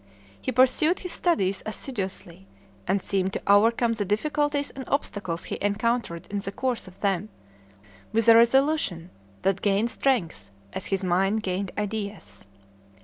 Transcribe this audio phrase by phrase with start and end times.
[0.41, 2.47] He pursued his studies assiduously,
[2.87, 7.29] and seemed to overcome the difficulties and obstacles he encountered in the course of them
[8.11, 9.11] with a resolution
[9.43, 12.47] that gained strength as his mind gained ideas.